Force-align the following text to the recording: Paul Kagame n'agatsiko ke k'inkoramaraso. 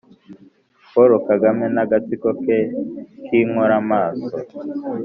Paul 0.93 1.11
Kagame 1.27 1.65
n'agatsiko 1.75 2.29
ke 2.43 2.57
k'inkoramaraso. 3.25 4.39